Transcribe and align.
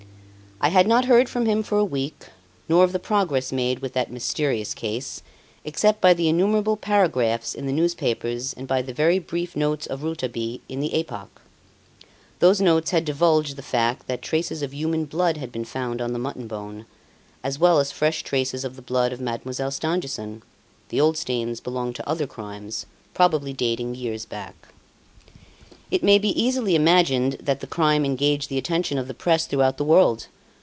I 0.63 0.67
had 0.69 0.85
not 0.85 1.05
heard 1.05 1.27
from 1.27 1.47
him 1.47 1.63
for 1.63 1.79
a 1.79 1.83
week, 1.83 2.25
nor 2.69 2.83
of 2.83 2.91
the 2.91 2.99
progress 2.99 3.51
made 3.51 3.79
with 3.79 3.93
that 3.93 4.11
mysterious 4.11 4.75
case, 4.75 5.23
except 5.65 5.99
by 5.99 6.13
the 6.13 6.29
innumerable 6.29 6.77
paragraphs 6.77 7.55
in 7.55 7.65
the 7.65 7.71
newspapers 7.71 8.53
and 8.53 8.67
by 8.67 8.83
the 8.83 8.93
very 8.93 9.17
brief 9.17 9.55
notes 9.55 9.87
of 9.87 10.03
Rouletabille 10.03 10.59
in 10.69 10.79
the 10.79 10.93
"Epoque." 10.95 11.41
Those 12.37 12.61
notes 12.61 12.91
had 12.91 13.05
divulged 13.05 13.55
the 13.55 13.63
fact 13.63 14.05
that 14.05 14.21
traces 14.21 14.61
of 14.61 14.71
human 14.71 15.05
blood 15.05 15.37
had 15.37 15.51
been 15.51 15.65
found 15.65 15.99
on 15.99 16.13
the 16.13 16.19
mutton 16.19 16.45
bone, 16.45 16.85
as 17.43 17.57
well 17.57 17.79
as 17.79 17.91
fresh 17.91 18.21
traces 18.21 18.63
of 18.63 18.75
the 18.75 18.83
blood 18.83 19.11
of 19.11 19.19
Mademoiselle 19.19 19.71
Stangerson 19.71 20.43
the 20.89 21.01
old 21.01 21.17
stains 21.17 21.59
belonged 21.59 21.95
to 21.95 22.07
other 22.07 22.27
crimes, 22.27 22.85
probably 23.15 23.51
dating 23.51 23.95
years 23.95 24.25
back. 24.27 24.67
It 25.89 26.03
may 26.03 26.19
be 26.19 26.39
easily 26.39 26.75
imagined 26.75 27.37
that 27.41 27.61
the 27.61 27.65
crime 27.67 28.05
engaged 28.05 28.47
the 28.49 28.59
attention 28.59 28.99
of 28.99 29.07
the 29.07 29.15
press 29.15 29.47
throughout 29.47 29.77
the 29.79 29.83
world. 29.83 30.27